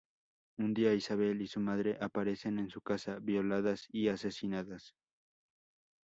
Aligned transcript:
Un 0.57 0.73
día 0.73 0.95
Isabel 0.95 1.43
y 1.43 1.47
su 1.47 1.59
madre 1.59 1.99
aparecen, 2.01 2.57
en 2.57 2.71
su 2.71 2.81
casa, 2.81 3.19
violadas 3.21 3.85
y 3.91 4.07
asesinadas. 4.07 4.95